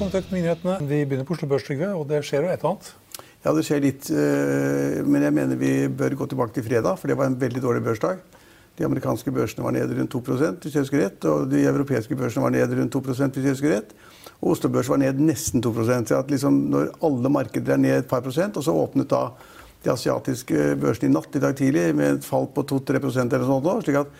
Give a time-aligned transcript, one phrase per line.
[0.00, 0.74] Velkommen til Økonominyhetene.
[0.88, 2.86] Vi begynner på Oslo Børs, Trygve, og det skjer jo et eller annet.
[3.44, 4.06] Ja, det skjer litt.
[4.08, 7.60] eh, Men jeg mener vi bør gå tilbake til fredag, for det var en veldig
[7.60, 8.16] dårlig børsdag.
[8.78, 11.24] De amerikanske børsene var nede rundt 2 hvis jeg husker rett.
[11.28, 13.92] Og de europeiske børsene var nede rundt 2 hvis jeg husker rett.
[14.40, 17.98] Og Oslo Børs var ned nesten 2% Så at liksom når alle markeder er ned
[17.98, 19.34] et par prosent, og så åpnet da
[19.84, 23.64] de asiatiske børsene i natt i dag tidlig med et fall på 2-3% eller sånt
[23.64, 24.10] nå, slik at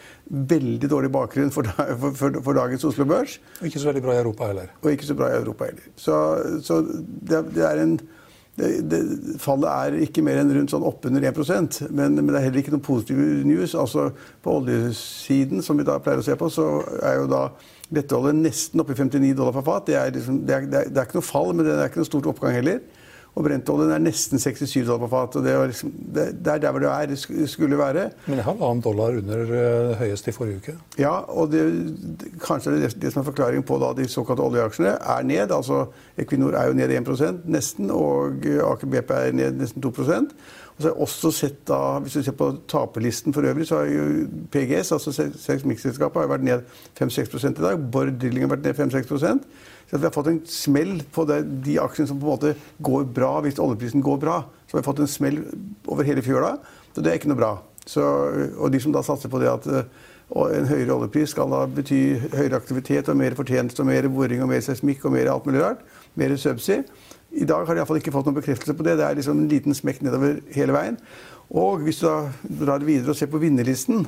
[0.54, 3.36] veldig dårlig bakgrunn for, da- for, for, for dagens Oslo Børs.
[3.60, 4.72] Og ikke så veldig bra i Europa heller.
[4.80, 5.90] Og ikke så bra i Europa heller.
[6.00, 6.16] Så,
[6.64, 7.98] så det, det er en
[8.60, 9.00] det, det,
[9.40, 11.38] Fallet er ikke mer enn rundt sånn oppunder 1
[11.88, 13.76] men, men det er heller ikke noe positive news.
[13.78, 14.10] Altså
[14.42, 16.66] På oljesiden, som vi da pleier å se på, så
[17.04, 17.44] er jo da
[17.94, 19.86] lettolje nesten oppe i 59 dollar per fat.
[19.88, 21.88] Det er, liksom, det, er, det, er, det er ikke noe fall, men det er
[21.90, 22.82] ikke noe stort oppgang heller.
[23.38, 25.36] Og brentoljen er nesten 67 dollar på fat.
[25.38, 28.08] og Det, liksom, det, det er der hvor det er, skulle være.
[28.26, 30.76] Men halvannen dollar under eh, høyest i forrige uke.
[30.98, 31.62] Ja, og det,
[32.42, 35.54] kanskje det, det som er forklaringen på da de såkalte oljeaksjene er ned.
[35.54, 35.86] altså
[36.18, 40.34] Equinor er jo ned 1 nesten, og Aker BP er ned nesten 2%
[40.80, 43.82] og så har jeg også sett da, Hvis du ser på taperlisten for øvrig, så
[43.82, 44.04] har jo
[44.52, 46.62] PGS, altså seismikkselskapet, vært ned
[46.96, 47.82] 5-6 i dag.
[47.92, 49.42] Borr Drilling har vært ned 5-6
[49.90, 52.52] Så vi har fått en smell på det, de aksjene som på en måte
[52.86, 54.36] går bra hvis oljeprisen går bra.
[54.68, 55.40] Så vi har fått en smell
[55.90, 56.54] over hele fjøla,
[56.94, 57.50] så det er ikke noe bra.
[57.90, 58.04] Så,
[58.54, 59.88] og de som da satser på det at eh,
[60.30, 62.00] en høyere oljepris skal da bety
[62.36, 65.64] høyere aktivitet og mer fortjeneste og mer boring og mer seismikk og mer alt mulig
[65.64, 65.82] rart.
[66.14, 66.84] Mer subsea.
[67.30, 68.96] I dag har de iallfall ikke fått noen bekreftelse på det.
[68.98, 70.98] Det er liksom en liten smekk nedover hele veien.
[71.50, 72.16] Og hvis du da
[72.62, 74.06] drar videre og ser på vinnerlisten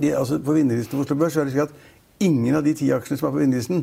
[0.00, 2.72] de, altså På vinnerlisten for Oslo Børs så er det slik at ingen av de
[2.78, 3.82] ti aksjene som er på vinnerlisten,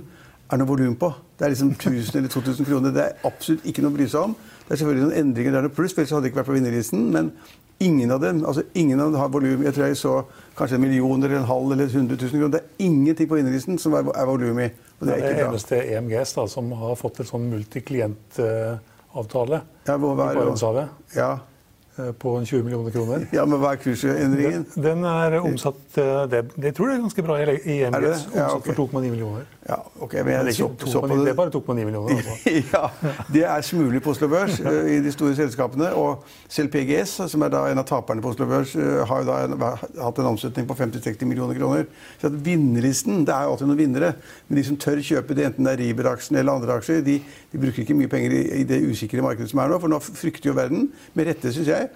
[0.52, 1.14] er noe volum på.
[1.38, 2.92] Det er liksom 1000 eller 2000 kroner.
[2.96, 4.36] Det er absolutt ikke noe å bry seg om.
[4.68, 6.58] Det er selvfølgelig noen endringer der, noe pluss, for ellers hadde det ikke vært på
[6.58, 7.02] vinnerlisten.
[7.12, 7.32] Men
[7.80, 9.64] ingen av dem altså ingen av dem har volum.
[9.64, 10.14] Jeg tror jeg så
[10.58, 12.48] kanskje en million eller en halv eller 100 000 kroner.
[12.56, 14.70] Det er ingenting på vinnerlisten som er, er volum i.
[15.00, 15.50] Og det Det er er ikke bra.
[15.52, 21.38] eneste EMGS da, som har fått en sånn multiklientavtale Ja, hvor i var- Barentshavet Ja.
[22.00, 23.26] Eh, på 20 millioner kroner.
[23.34, 24.66] ja, men hva er kursendringen?
[24.76, 28.26] Den, den er omsatt eh, det, det tror jeg er ganske bra i EMGS.
[28.32, 28.40] det?
[28.40, 29.46] Ja, Omsatt for 2,9 millioner.
[29.68, 32.22] Ja, ok, men jeg så, ikke så på 2,9, det er bare 2,9 millioner.
[32.22, 32.54] Altså.
[32.76, 35.92] ja, det er smulig på Oslo Børs eh, i de store selskapene.
[36.00, 39.40] Og selv PGS, som er da en av taperne på Oslo Børs, har jo da
[39.46, 39.58] en,
[40.04, 41.88] hatt en omsetning på 50-60 millioner kroner.
[42.22, 44.14] Så at vinnerlisten Det er jo alltid noen vinnere.
[44.48, 47.20] Men de som tør kjøpe det, enten det er Riber-aksjen eller andre aksjer, de,
[47.52, 49.80] de bruker ikke mye penger i, i det usikre markedet som er nå.
[49.84, 50.88] For nå frykter jo verden,
[51.18, 51.87] med rette, syns jeg,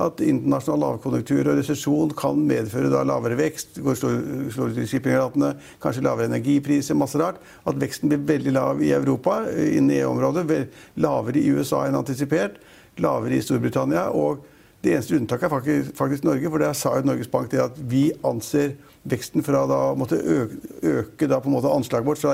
[0.00, 6.04] at internasjonal lavkonjunktur og resesjon kan medføre lavere vekst, går slår, ut i shippingratene, kanskje
[6.06, 7.40] lavere energipriser, masse rart.
[7.68, 12.56] At veksten blir veldig lav i Europa, eh, innen EU-området, lavere i USA enn antisipert,
[12.98, 14.08] lavere i Storbritannia.
[14.10, 14.46] og
[14.80, 17.76] det eneste unntaket er faktisk, faktisk Norge, for der sa jo Norges Bank det at
[17.76, 22.32] vi anser veksten fra da måtte øke, øke da på en måte anslaget vårt fra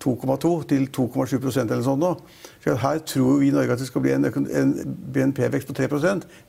[0.00, 2.14] 2,2 til 2,7% eller sånn nå.
[2.64, 4.72] Så her tror vi i Norge at det skal bli en, en
[5.14, 5.88] BNP-vekst på 3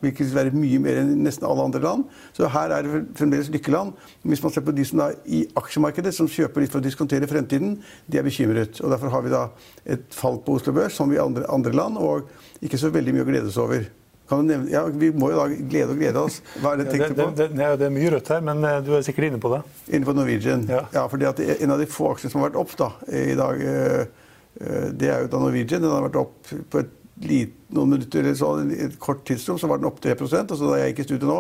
[0.02, 2.08] hvilket vil være mye mer enn nesten alle andre land.
[2.38, 3.94] Så her er det fremdeles lykkeland.
[4.24, 7.30] Hvis man ser på de som er i aksjemarkedet som kjøper litt for å diskontere
[7.32, 8.82] fremtiden, de er bekymret.
[8.82, 9.48] Og Derfor har vi da
[9.86, 12.32] et fall på Oslo Børs, som i andre, andre land, og
[12.64, 13.90] ikke så veldig mye å glede seg over.
[14.32, 16.40] Du nevne, ja, vi må jo da glede og glede oss.
[16.62, 17.36] Hva er det tenkte det, på?
[17.36, 19.62] det, det, det er mye rødt her, men eh, du er sikkert inne på det.
[19.92, 20.64] Inne på Norwegian.
[20.72, 20.86] Ja.
[20.96, 21.06] Ja.
[21.12, 24.32] fordi at En av de få aksjene som har vært opp da, i dag, eh,
[24.62, 25.84] eh, det er jo da Norwegian.
[25.84, 26.98] Den har vært opp på et
[27.28, 30.46] lit, noen minutter eller i et kort tidsrom, så var den opp 3 og så
[30.48, 31.40] Da jeg gikk i studio nå,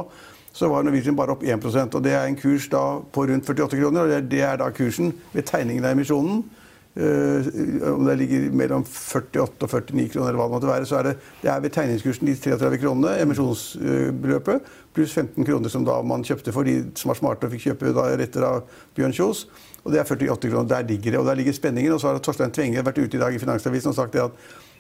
[0.54, 3.80] så var Norwegian bare opp 1% og Det er en kurs da på rundt 48
[3.80, 4.02] kroner.
[4.04, 6.44] og Det det er da kursen ved tegningen av emisjonen.
[6.92, 10.98] Eh, om det ligger mellom 48 og 49 kroner, eller hva det måtte være, så
[11.00, 16.02] er det, det er ved tegningskursen de 33 kronene, emisjonsbeløpet, pluss 15 kroner som da
[16.04, 18.66] man kjøpte for de som var smarte og fikk kjøpe da retter av
[18.98, 19.46] Bjørn Kjos.
[19.86, 20.68] Og det er 48 kroner.
[20.70, 21.22] Der ligger det.
[21.22, 21.96] Og der ligger spenningen.
[21.96, 24.36] Og så har Torstein Tvenge vært ute i dag i Finansavisen og sagt at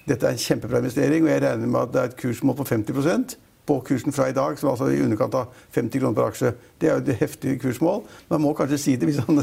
[0.05, 2.67] dette er en kjempebra investering, og jeg regner med at det er et kursmål på
[2.73, 6.53] 50 på kursen fra i dag, som altså i underkant av 50 kroner per aksje.
[6.81, 8.01] Det er jo et heftig kursmål.
[8.31, 9.41] Man må kanskje si det hvis han,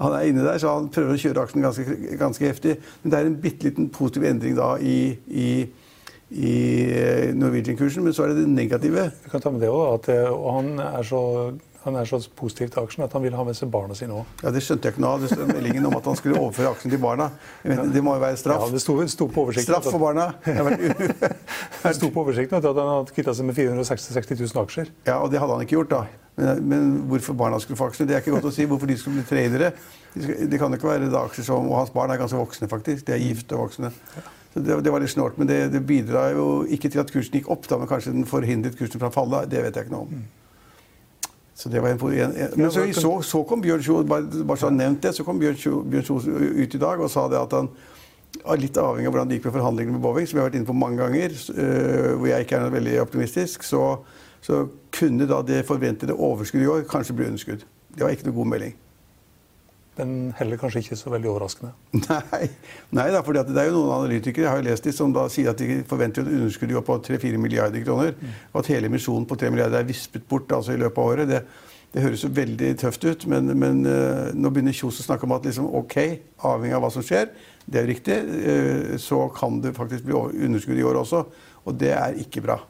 [0.00, 2.78] han er inne der, så han prøver å kjøre aksjen ganske, ganske heftig.
[3.02, 4.98] Men det er en bitte liten positiv endring da i,
[5.28, 5.50] i,
[6.30, 6.54] i
[6.96, 9.10] eh, Norwegian-kursen, men så er det det negative.
[9.24, 11.24] Vi kan ta med det også, at han er så
[11.84, 14.32] han er så positiv til aksjen at han vil ha med seg barna sine òg.
[14.44, 15.22] Ja, Det skjønte jeg ikke noe av.
[15.24, 17.30] Det stod meldingen om at han skulle overføre aksjen til barna.
[17.64, 18.66] Men det må jo være straff.
[18.66, 19.72] Ja, det sto, sto på oversikten.
[19.72, 20.26] Straff for barna.
[21.80, 24.90] Det sto på oversikten at han hadde kvitta seg med 460 000 aksjer.
[25.08, 26.02] Ja, og det hadde han ikke gjort, da.
[26.36, 28.66] Men, men hvorfor barna skulle få aksjene, det er ikke godt å si.
[28.68, 29.72] Hvorfor de skulle bli tradere.
[30.12, 32.68] De det kan jo ikke være da aksjer som Og hans barn er ganske voksne,
[32.68, 33.06] faktisk.
[33.08, 33.92] De er gifte og voksne.
[34.52, 35.38] Så det, det var litt snålt.
[35.40, 38.28] Men det, det bidrar jo ikke til at kursen gikk opp, da, men kanskje den
[38.28, 39.44] forhindret kursen fra å falle.
[39.48, 40.28] Det vet jeg ikke noe om.
[41.60, 44.56] Så det var en, en, en, men så, så, så kom Bjørn Kjos bare, bare
[44.56, 47.52] så han nevnt det, så kom Bjørn Kjos, ut i dag og sa det at
[47.52, 47.68] han
[48.56, 50.68] litt avhengig av hvordan det gikk med forhandlingene med Boeing, som jeg har vært inne
[50.70, 53.82] på mange ganger, øh, hvor jeg ikke er veldig optimistisk, så,
[54.40, 54.62] så
[54.94, 57.66] kunne da det forventede overskuddet i år kanskje bli underskudd.
[57.90, 58.76] Det var ikke noe god melding.
[60.00, 61.72] Men heller kanskje ikke så veldig overraskende.
[62.08, 62.46] Nei,
[62.96, 65.26] nei da, for det er jo noen analytikere jeg har jo lest de, som da
[65.32, 68.14] sier at de forventer et underskudd på 3-4 milliarder kroner.
[68.52, 71.28] Og at hele emisjonen på 3 milliarder er vispet bort altså, i løpet av året.
[71.28, 71.42] Det,
[71.92, 75.36] det høres jo veldig tøft ut, men, men uh, nå begynner Kjos å snakke om
[75.36, 75.96] at liksom, ok,
[76.48, 77.32] avhengig av hva som skjer,
[77.70, 81.24] det er riktig, uh, så kan det faktisk bli underskudd i år også.
[81.66, 82.60] Og det er ikke bra.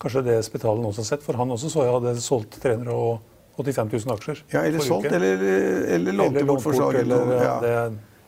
[0.00, 2.56] Kanskje det Spetalen også har sett, for han også så jeg hadde solgt
[3.62, 4.42] 385 000 aksjer.
[4.52, 5.44] Ja, eller solgt, eller,
[5.96, 7.00] eller lånt bort for salg.
[7.00, 7.58] Ja.
[7.62, 7.74] det,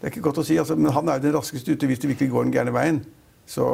[0.02, 2.00] Det er ikke godt å si, altså, men han er jo den raskeste ute hvis
[2.02, 2.96] det virkelig går den gærne veien.
[3.46, 3.68] Så,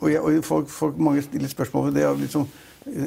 [0.00, 2.06] og jeg, og folk, folk, mange stiller spørsmål ved det.
[2.22, 2.46] Liksom,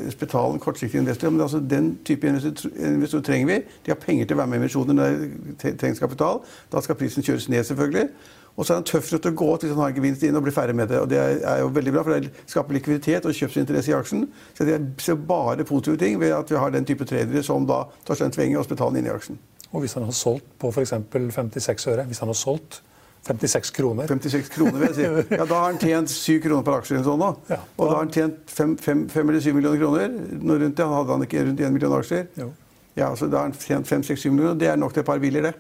[0.09, 1.31] Spetalen, kortsiktige investorer.
[1.31, 3.57] Men altså, den type investor- investorer trenger vi.
[3.85, 6.39] De har penger til å være med i emisjoner når det tre- trengs kapital.
[6.71, 8.09] Da skal prisen kjøres ned, selvfølgelig.
[8.55, 10.43] Og så er han tøff til å gå hvis han har en gevinst inn og
[10.45, 10.99] blir ferdig med det.
[11.01, 14.27] Og det er, er jo veldig bra, for det skaper likviditet og kjøpsinteresse i aksjen.
[14.53, 17.83] Så jeg ser bare positive ting ved at vi har den type tradere som da
[18.05, 19.39] Torstein Tvenge og Spetalen inn i aksjen.
[19.73, 20.93] og hvis han har solgt på f.eks.
[21.33, 22.83] 56 øre, hvis han har solgt
[23.23, 25.03] 56 kroner 56 kroner, vil jeg si.
[25.37, 26.95] Ja, Da har han tjent 7 kroner per aksje.
[26.97, 27.29] eller sånn nå.
[27.49, 30.09] Ja, Og da- da har han tjent 5 eller 7 millioner kroner.
[30.43, 30.87] Når rundt det.
[30.93, 32.27] Hadde han ikke rundt 1 million aksjer.
[32.37, 32.49] Jo.
[32.95, 34.59] Ja, så da har han tjent 5-6-7 millioner.
[34.59, 35.53] Det er nok til et par biler, det.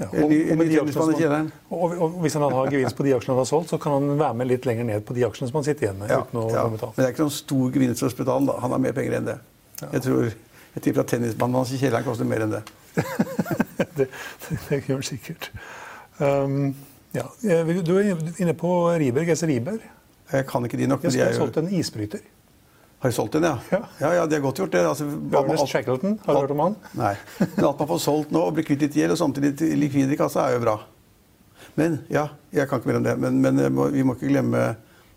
[0.00, 0.06] Ja,
[1.70, 4.14] og, og hvis han har gevinst på de aksjene han har solgt, så kan han
[4.18, 6.08] være med litt lenger ned på de aksjene som han sitter igjen med.
[6.10, 6.62] Ja, uten å ja.
[6.70, 8.46] Men det er ikke noen stor gevinst for Spetalen.
[8.48, 8.56] da.
[8.62, 9.36] Han har mer penger enn det.
[9.82, 10.30] Jeg tror,
[10.76, 12.62] jeg tipper at tennisbanen hans i kjelleren koster mer enn det.
[13.98, 14.08] det,
[14.70, 15.50] det gjør han sikkert.
[16.22, 16.74] Um,
[17.14, 17.26] ja.
[17.44, 18.70] eh, Du er inne på
[19.00, 19.82] Riber, GC Riberg.
[20.32, 21.02] Jeg kan ikke de nok.
[21.04, 22.22] Jeg skulle solgt en isbryter.
[23.02, 23.56] Har de solgt den, ja?
[23.72, 23.80] Ja.
[23.98, 24.84] Ja, ja, det er godt gjort, det.
[24.86, 26.76] Altså, Ernest Shackleton, har du hørt om han?
[27.00, 27.16] Nei.
[27.40, 30.18] Men at man får solgt nå og blir kvitt litt gjeld og samtidig likvid i
[30.20, 30.76] kassa, er jo bra.
[31.74, 33.16] Men ja, jeg kan ikke mer om det.
[33.18, 34.62] Men, men eh, vi, må ikke glemme,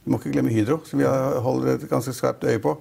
[0.01, 1.05] vi må ikke glemme Hydro, som vi
[1.45, 2.73] holder et ganske skarpt øye på.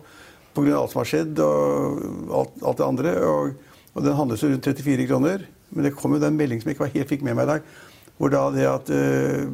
[0.54, 0.72] Pga.
[0.78, 2.02] alt som har skjedd og
[2.40, 3.14] alt, alt det andre.
[3.28, 5.44] Og, og den handles rundt 34 kroner.
[5.74, 7.52] Men det kom jo den melding som jeg ikke var helt fikk med meg i
[7.56, 7.74] dag.
[8.18, 9.46] Hvor da det at eh,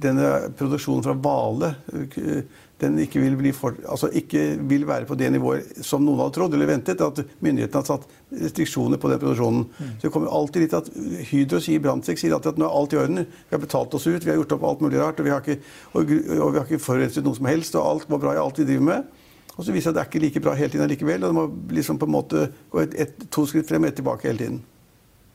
[0.00, 2.46] denne produksjonen fra Vale eh,
[2.80, 6.34] den ikke vil, bli for, altså ikke vil være på det nivået som noen hadde
[6.36, 7.00] trodd eller ventet.
[7.00, 8.04] At myndighetene har satt
[8.36, 9.62] restriksjoner på den produksjonen.
[9.96, 10.90] Så det kommer alltid litt at
[11.30, 13.22] Hydro sier Brandtzæg sier alltid at nå er alt i orden.
[13.24, 15.40] Vi har betalt oss ut, vi har gjort opp alt mulig rart, og vi har
[15.40, 15.56] ikke,
[15.94, 17.78] og, og vi har ikke forurenset noe som helst.
[17.80, 19.24] Og alt går bra i alt vi driver med.
[19.56, 21.24] Og så viser det at det er ikke like bra hele tiden likevel.
[21.24, 21.46] Og det må
[21.78, 24.60] liksom på en måte gå et, et, to skritt frem og ett tilbake hele tiden.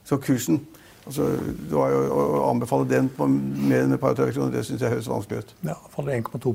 [0.05, 0.61] Så kursen
[1.05, 4.65] altså, det var jo Å anbefale den på mer enn et par 30 kroner, det
[4.67, 5.53] syns jeg høres vanskelig ut.
[5.67, 6.53] Ja, faller 1,2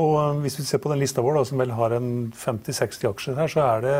[0.00, 3.10] Og eh, hvis vi ser på den lista vår, da, som vel har en 50-60
[3.10, 3.96] aksjer her, så er det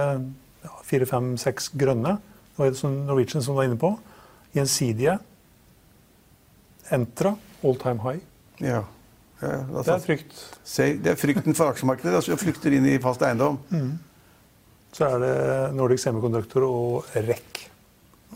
[0.65, 2.17] ja, 4-5-6 grønne.
[2.51, 3.95] Det var det som Norwegian som var inne på.
[4.57, 5.19] Gjensidige.
[6.91, 7.37] Entra.
[7.65, 8.25] All time high.
[8.61, 8.85] Ja.
[9.41, 10.33] Ja, ja, Det altså, er frykt.
[10.65, 12.13] se, det er frykten for aksjemarkedet.
[12.19, 13.57] Altså, flykter inn i fast eiendom.
[14.93, 15.35] Så er det
[15.79, 17.70] Nordic Semiconductor og REC.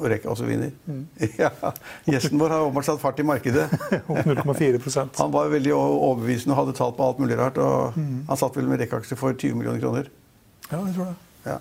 [0.01, 0.73] Og Reka også vinner.
[1.39, 1.51] Ja,
[2.11, 3.69] Gjesten vår har åpenbart satt fart i markedet.
[4.11, 7.61] Opp 0,4% Han var veldig overbevisende og hadde tall på alt mulig rart.
[7.63, 10.11] Og han satt vel med rekkeaksjer for 20 millioner kroner.
[10.71, 11.17] Ja, jeg tror det.
[11.47, 11.59] Ja.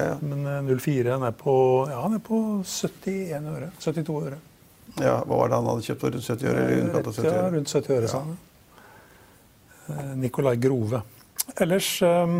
[0.00, 0.14] Ja.
[0.24, 1.52] Men eh, 04 han er på,
[1.90, 3.68] ja, han er på 71 øre.
[3.82, 4.38] 72 øre.
[5.02, 6.14] ja, Hva var det han hadde kjøpt for?
[6.16, 6.62] Rundt 70 øre?
[6.62, 8.38] Eller i underkant av 70 Ja, rundt 70 øre, sa han.
[9.90, 11.02] Eh, Nikolai Grove.
[11.60, 12.34] Ellers eh,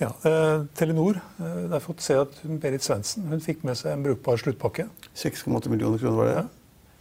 [0.00, 1.20] ja, eh, Telenor.
[1.40, 4.88] eh, har fått se at hun, Berit Svendsen hun fikk med seg en brukbar sluttpakke.
[5.14, 6.36] 6,8 millioner kroner var det?
[6.36, 6.46] Ja,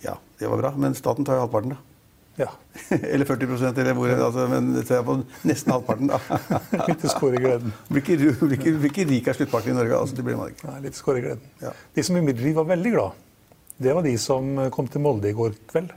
[0.10, 0.74] ja, det var bra.
[0.78, 1.86] Men staten tar jo halvparten, da.
[2.40, 2.48] Ja,
[3.12, 5.16] eller 40% eller hvor, altså, men det tar jeg på
[5.50, 6.20] nesten halvparten, da.
[6.88, 7.74] Litt skår i gleden.
[7.92, 9.98] Blir ikke, blir ikke, blir ikke rik av sluttpakken i Norge.
[10.00, 10.68] altså det blir man ikke.
[10.70, 11.42] Nei, litt skår i gleden.
[11.64, 11.74] Ja.
[11.98, 13.26] De som imidlertid var veldig glad,
[13.80, 15.92] det var de som kom til Molde i går kveld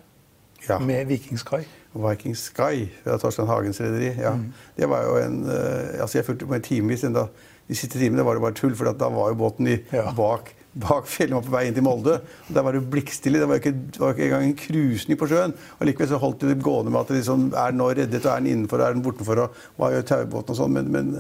[0.69, 0.79] Ja.
[0.79, 1.63] med Viking Sky.
[1.95, 4.15] Viking Sky fra Torstein Hagens rederi.
[4.21, 4.33] Ja.
[4.39, 4.49] Mm.
[4.79, 7.05] Det var jo en eh, Altså, jeg fulgte med timevis.
[7.05, 10.11] De siste timene var det bare tull, for da var jo båten i, Ja.
[10.17, 12.19] bak, bak fjellet på vei inn til Molde.
[12.49, 13.39] Og Der var det blikkstille.
[13.39, 15.55] Det var ikke, var ikke engang en krusning på sjøen.
[15.79, 18.33] Og likevel så holdt det gående med at det liksom, er den nå reddet, og
[18.33, 20.73] er den innenfor, og er den bortenfor, og hva gjør taubåten og sånn.
[20.81, 21.13] Men, men,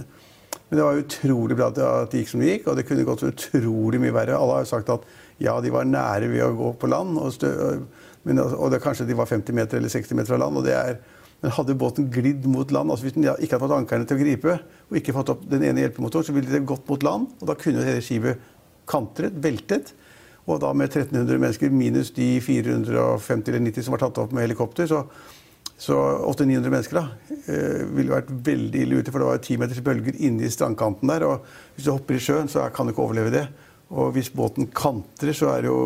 [0.68, 3.26] men det var utrolig bra at det, gikk som det gikk, og det kunne gått
[3.28, 4.36] utrolig mye verre.
[4.40, 5.04] Alle har jo sagt at
[5.42, 7.52] ja, de var nære ved å gå på land, og, stø,
[8.22, 10.60] men, og det, kanskje de var 50 meter eller 60 meter fra land.
[10.60, 11.02] og det er
[11.42, 14.22] men hadde båten glidd mot land, altså hvis den ikke hadde fått ankerne til å
[14.22, 14.52] gripe,
[14.86, 17.56] og ikke fått opp den ene hjelpemotoren, så ville det gått mot land, og da
[17.58, 18.44] kunne hele skipet
[18.86, 19.90] kantret, veltet.
[20.46, 24.46] Og da med 1300 mennesker minus de 450 eller 90 som var tatt opp med
[24.46, 25.02] helikopter, så,
[25.74, 25.98] så
[26.30, 27.04] 800-900 mennesker da,
[27.42, 31.26] eh, ville vært veldig ille ute, for det var 10 meters bølger inni strandkanten der,
[31.26, 33.46] og hvis du hopper i sjøen, så kan du ikke overleve det.
[33.92, 35.80] Og hvis båten kantrer, så er det jo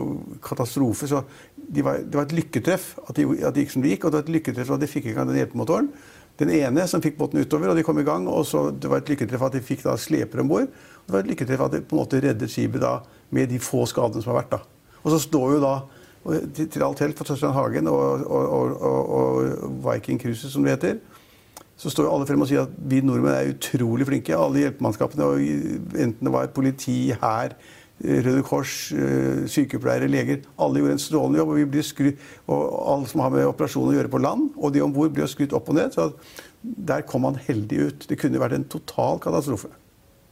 [0.45, 1.09] katastrofe.
[1.11, 1.25] Så
[1.69, 4.21] de var, det var et lykketreff at, de, det gikk som det gikk, og det
[4.21, 5.91] var et lykketreff at de fikk i gang den hjelpemotoren.
[6.37, 8.27] Den ene som fikk båten utover, og de kom i gang.
[8.29, 10.69] Og så det var et lykketreff at de fikk da sleper om bord.
[11.07, 12.99] Det var et lykketreff at de på en måte reddet skipet da
[13.35, 14.59] med de få skadene som har vært.
[14.59, 14.99] da.
[15.03, 15.75] Og så står jo da
[16.55, 20.77] til, til alt helt for Torstein Hagen og, og, og, og, Viking Cruises, som det
[20.77, 20.99] heter,
[21.77, 24.37] så står jo alle frem og sier at vi nordmenn er utrolig flinke.
[24.37, 25.29] Alle hjelpemannskapene,
[25.95, 27.57] enten det var politi, hær,
[28.05, 30.43] Røde Kors, eh, sykepleiere, leger.
[30.61, 31.49] Alle gjorde en strålende jobb.
[31.49, 32.61] Og vi ble skrytt, og
[32.93, 35.57] alle som har med operasjoner å gjøre på land, og de om bord, ble skrytt
[35.57, 35.97] opp og ned.
[35.97, 36.13] Så
[36.63, 38.09] der kom han heldig ut.
[38.09, 39.73] Det kunne vært en total katastrofe.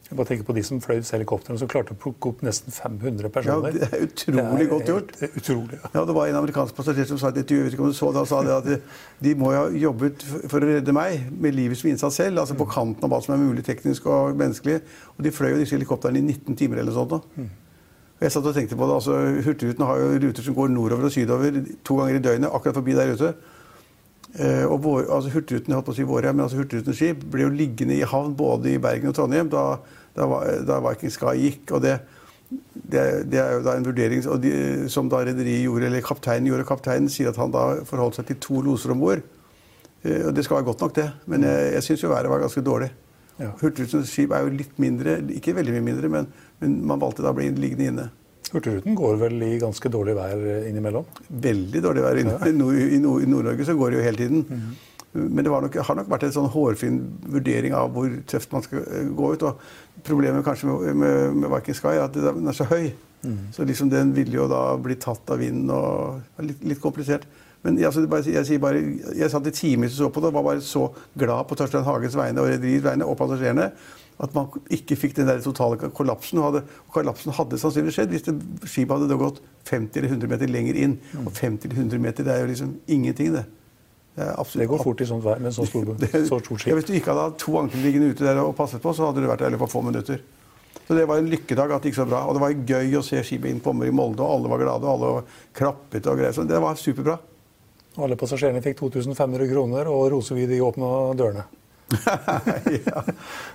[0.05, 2.69] Jeg bare tenker på de som fløy disse helikoptrene, som klarte å plukke opp nesten
[2.71, 3.73] 500 personer.
[3.73, 5.07] Ja, det er utrolig godt gjort.
[5.17, 5.89] Det er utrolig, ja.
[5.95, 8.11] Ja, Det var en amerikansk passasjer som sa det, jeg vet ikke om du så
[8.13, 8.77] det, han sa det at de,
[9.25, 12.37] de må jo ha jobbet for- å redde meg med livet som innsats selv.
[12.43, 14.77] altså På kanten av hva som er mulig teknisk og menneskelig.
[15.17, 17.09] Og de fløy jo disse helikoptrene i 19 timer eller sånt.
[17.09, 17.19] da.
[18.15, 21.09] Og jeg satt og tenkte på det, altså Hurtigruten har jo ruter som går nordover
[21.09, 21.51] og sydover
[21.83, 23.33] to ganger i døgnet, akkurat forbi der ute.
[24.35, 27.45] Eh, og vår, altså Hurtigruten holdt på å si våre, men altså Hurtigrutens skip ble
[27.45, 29.77] jo liggende i havn både i Bergen og Trondheim da,
[30.17, 30.27] da,
[30.67, 31.71] da Viking Sky gikk.
[31.71, 31.93] og det,
[32.73, 34.51] det, det er jo da en vurdering de,
[34.91, 36.67] som da rederiet gjorde, eller kapteinen gjorde.
[36.67, 39.23] Kapteinen sier at han da forholdt seg til to loser om bord.
[40.03, 41.07] Eh, og det skal være godt nok, det.
[41.31, 42.91] Men jeg, jeg syns jo været var ganske dårlig.
[43.39, 43.53] Ja.
[43.61, 47.31] Hurtigrutens skip er jo litt mindre, ikke veldig mye mindre, men, men man valgte da
[47.31, 48.11] å bli liggende inne.
[48.53, 51.05] Hurtigruten går vel i ganske dårlig vær eh, innimellom?
[51.29, 52.19] Veldig dårlig vær.
[52.21, 54.45] I, i Nord- i Nord- i Nord-Norge så går det jo hele tiden.
[55.15, 56.97] Men det var nok, har nok vært en sånn hårfin
[57.31, 59.43] vurdering av hvor tøft man skal eh, gå ut.
[59.47, 62.91] Og problemet kanskje med, med, med Viking Sky er at den er så høy.
[63.55, 67.23] Så liksom den ville jo da bli tatt av vinden og litt, litt komplisert.
[67.65, 68.81] Men jeg, altså, jeg, jeg, bare,
[69.17, 70.85] jeg satt i timevis og så på det og var bare så
[71.17, 73.71] glad på Torstein Hagens vegne og rederiets vegne og passasjerene
[74.23, 76.39] at man ikke fikk den der totale kollapsen.
[76.39, 80.31] Og, hadde, og kollapsen hadde sannsynligvis skjedd hvis det, skipet hadde gått 50 eller 100
[80.31, 80.95] meter lenger inn.
[81.25, 83.43] Og 50 eller 100 meter, det er jo liksom ingenting, det.
[84.15, 86.87] Det, Det går fort i sånt vær med så stor, det, så stort ja, hvis
[86.87, 89.27] du ikke hadde hatt to anker liggende ute der og passet på, så hadde du
[89.27, 90.23] vært der i løpet av få minutter.
[90.85, 92.21] Så det var en lykkedag at det gikk så bra.
[92.29, 94.87] Og det var gøy å se skipet inn på i Molde, og alle var glade,
[94.87, 95.23] og alle
[95.57, 96.35] klappet og greier.
[96.35, 97.17] Så det var superbra.
[97.95, 101.45] Alle passasjerene fikk 2500 kroner, og Roseby de åpna dørene.
[102.85, 103.03] ja,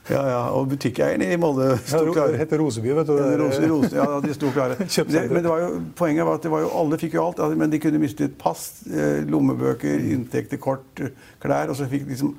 [0.09, 0.42] ja, ja.
[0.54, 2.37] Og butikkeierne i Molde sto klare.
[2.37, 3.16] det heter Roseby, vet du.
[3.18, 4.76] Ja, rose, rose, ja, de sto klare.
[5.11, 7.42] Det, men det var jo, poenget var at det var jo, alle fikk jo alt,
[7.59, 11.02] men de kunne mistet pass, eh, lommebøker, inntekter, kort,
[11.42, 11.73] klær.
[11.73, 12.37] Og så fikk liksom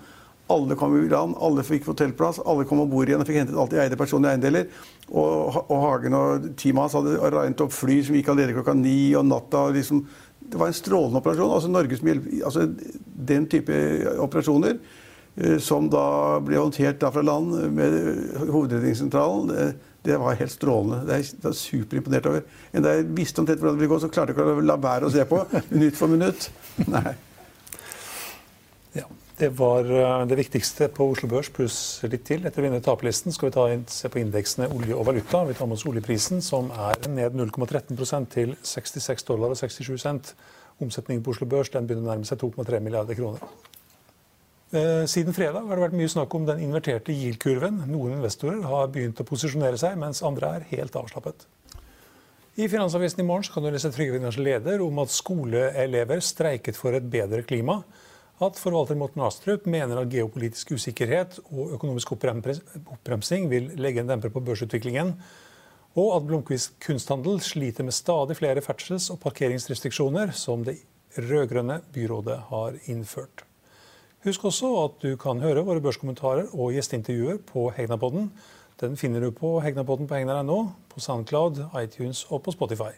[0.52, 3.60] alle kom i land, alle fikk hotellplass, alle kom om bord igjen og fikk hentet
[3.60, 4.68] alt de eide personlige eiendeler.
[5.12, 9.14] Og, og Hagen og teamet hans hadde regnet opp fly som gikk allerede klokka ni
[9.20, 9.68] og natta.
[9.68, 10.04] og liksom,
[10.52, 11.54] Det var en strålende operasjon.
[11.56, 12.04] altså Norges,
[12.44, 12.68] altså
[13.32, 13.78] Den type
[14.20, 14.76] operasjoner
[15.36, 17.98] eh, som da ble håndtert da fra land med
[18.50, 19.72] Hovedredningssentralen, det,
[20.04, 21.06] det var helt strålende.
[21.08, 22.46] Det er jeg superimponert over.
[22.74, 25.08] Enda jeg visste omtrent hvordan det ville gå, så klarte jeg ikke å la være
[25.08, 25.44] å se på
[25.76, 26.50] minutt for minutt.
[26.88, 27.14] Nei.
[29.42, 32.44] Det var eh, det viktigste på Oslo Børs, pluss litt til.
[32.46, 35.40] Etter vinner-taperlisten skal vi inn, se på indeksene olje og valuta.
[35.48, 40.36] Vi tar med oss oljeprisen, som er ned 0,13 til 66 dollar og 67 cent.
[40.78, 43.42] Omsetningen på Oslo Børs den begynner å nærme seg 2,3 milliarder kroner.
[44.78, 47.82] Eh, Siden fredag har det vært mye snakk om den inverterte yield-kurven.
[47.90, 51.48] Noen investorer har begynt å posisjonere seg, mens andre er helt avslappet.
[52.62, 56.94] I Finansavisen i morgen kan du lese Trygve Vinners leder om at skoleelever streiket for
[56.94, 57.80] et bedre klima.
[58.42, 64.32] At forvalter Morten Astrup mener at geopolitisk usikkerhet og økonomisk oppbremsing vil legge en demper
[64.34, 65.12] på børsutviklingen.
[65.94, 70.80] Og at Blomkvist kunsthandel sliter med stadig flere ferdsels- og parkeringsrestriksjoner som det
[71.20, 73.46] rød-grønne byrådet har innført.
[74.26, 78.32] Husk også at du kan høre våre børskommentarer og gjesteintervjuer på Hegnapodden.
[78.82, 82.94] Den finner du på Hegnapodden på hegnar.no, på Soundcloud, iTunes og på Spotify.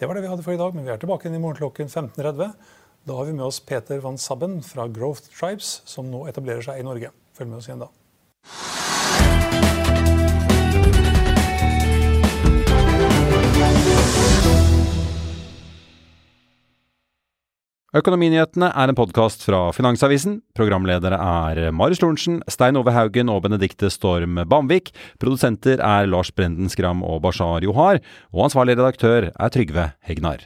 [0.00, 1.58] Det var det vi hadde for i dag, men vi er tilbake igjen i morgen
[1.58, 2.52] klokken 15.30.
[3.04, 6.80] Da har vi med oss Peter van Sabben fra Growth Tribes, som nå etablerer seg
[6.80, 7.12] i Norge.
[7.38, 7.92] Følg med oss igjen da.
[17.96, 20.42] Økonominyhetene er en podkast fra Finansavisen.
[20.58, 24.92] Programledere er Marius Lorentzen, Stein Ove Haugen og Benedikte Storm Bamvik.
[25.16, 28.02] Produsenter er Lars Brenden Skram og Bashar Johar.
[28.36, 30.44] Og ansvarlig redaktør er Trygve Hegnar.